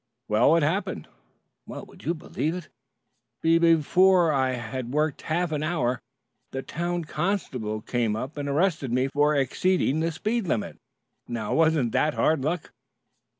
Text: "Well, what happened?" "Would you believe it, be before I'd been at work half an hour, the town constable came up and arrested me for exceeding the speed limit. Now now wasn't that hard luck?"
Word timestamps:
"Well, 0.27 0.49
what 0.49 0.63
happened?" 0.63 1.07
"Would 1.67 2.05
you 2.05 2.15
believe 2.15 2.55
it, 2.55 2.69
be 3.39 3.59
before 3.59 4.33
I'd 4.33 4.55
been 4.71 4.79
at 4.79 4.87
work 4.87 5.21
half 5.21 5.51
an 5.51 5.61
hour, 5.61 6.01
the 6.49 6.63
town 6.63 7.03
constable 7.05 7.81
came 7.81 8.15
up 8.15 8.35
and 8.35 8.49
arrested 8.49 8.91
me 8.91 9.09
for 9.09 9.35
exceeding 9.35 9.99
the 9.99 10.11
speed 10.11 10.47
limit. 10.47 10.79
Now 11.27 11.49
now 11.49 11.53
wasn't 11.53 11.91
that 11.91 12.15
hard 12.15 12.41
luck?" 12.43 12.71